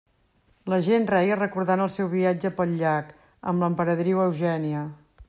La 0.71 0.79
gent 0.85 1.03
reia 1.11 1.35
recordant 1.41 1.83
el 1.85 1.91
seu 1.97 2.09
viatge 2.15 2.53
pel 2.61 2.73
llac 2.79 3.13
amb 3.53 3.65
l'emperadriu 3.67 4.25
Eugènia. 4.29 4.83